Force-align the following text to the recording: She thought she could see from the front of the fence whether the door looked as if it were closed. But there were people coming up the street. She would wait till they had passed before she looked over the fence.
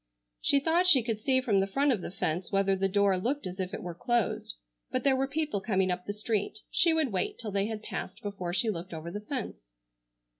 She 0.41 0.59
thought 0.59 0.87
she 0.87 1.03
could 1.03 1.19
see 1.19 1.41
from 1.41 1.59
the 1.59 1.67
front 1.67 1.91
of 1.91 2.01
the 2.01 2.09
fence 2.09 2.51
whether 2.51 2.75
the 2.75 2.87
door 2.87 3.19
looked 3.19 3.45
as 3.45 3.59
if 3.59 3.71
it 3.71 3.83
were 3.83 3.93
closed. 3.93 4.55
But 4.89 5.03
there 5.03 5.15
were 5.15 5.27
people 5.27 5.61
coming 5.61 5.91
up 5.91 6.07
the 6.07 6.11
street. 6.13 6.57
She 6.71 6.91
would 6.91 7.11
wait 7.11 7.37
till 7.37 7.51
they 7.51 7.67
had 7.67 7.83
passed 7.83 8.23
before 8.23 8.51
she 8.51 8.71
looked 8.71 8.95
over 8.95 9.11
the 9.11 9.21
fence. 9.21 9.75